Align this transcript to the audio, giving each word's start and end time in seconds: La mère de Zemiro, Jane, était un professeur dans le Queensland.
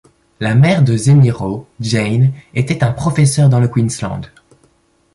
La 0.39 0.55
mère 0.55 0.81
de 0.83 0.97
Zemiro, 0.97 1.67
Jane, 1.79 2.31
était 2.55 2.83
un 2.83 2.91
professeur 2.91 3.49
dans 3.49 3.59
le 3.59 3.67
Queensland. 3.67 4.21